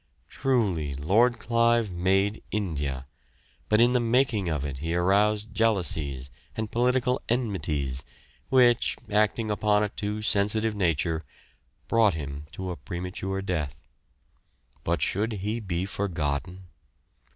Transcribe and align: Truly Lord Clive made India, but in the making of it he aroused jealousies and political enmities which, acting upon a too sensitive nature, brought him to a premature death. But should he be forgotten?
Truly 0.29 0.95
Lord 0.95 1.37
Clive 1.37 1.91
made 1.91 2.41
India, 2.49 3.05
but 3.69 3.79
in 3.79 3.91
the 3.93 3.99
making 3.99 4.49
of 4.49 4.65
it 4.65 4.77
he 4.77 4.95
aroused 4.95 5.53
jealousies 5.53 6.31
and 6.57 6.71
political 6.71 7.21
enmities 7.29 8.03
which, 8.49 8.97
acting 9.11 9.51
upon 9.51 9.83
a 9.83 9.89
too 9.89 10.23
sensitive 10.23 10.73
nature, 10.73 11.23
brought 11.87 12.15
him 12.15 12.47
to 12.53 12.71
a 12.71 12.77
premature 12.77 13.43
death. 13.43 13.87
But 14.83 15.03
should 15.03 15.33
he 15.33 15.59
be 15.59 15.85
forgotten? 15.85 16.63